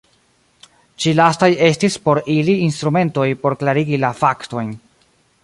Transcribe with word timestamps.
Ĉi 1.03 1.13
lastaj 1.19 1.49
estis 1.67 1.99
por 2.09 2.21
ili 2.37 2.57
instrumentoj 2.69 3.27
por 3.45 3.59
klarigi 3.61 4.01
la 4.07 4.13
faktojn. 4.25 4.75